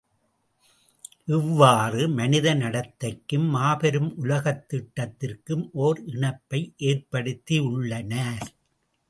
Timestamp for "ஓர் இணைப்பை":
5.71-6.73